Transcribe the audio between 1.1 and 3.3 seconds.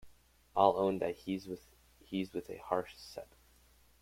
he’s with a harsh set.